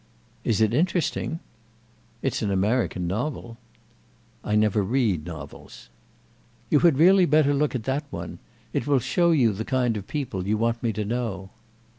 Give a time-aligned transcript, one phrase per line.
[0.43, 1.41] "Is it interesting?"
[2.23, 3.59] "It's an American novel."
[4.43, 5.89] "I never read novels."
[6.71, 8.39] "You had really better look at that one.
[8.73, 11.51] It will show you the kind of people you want me to know."